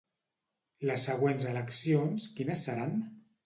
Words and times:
Les 0.91 1.03
següents 1.11 1.47
eleccions 1.51 2.29
quines 2.41 2.69
seran? 2.71 3.01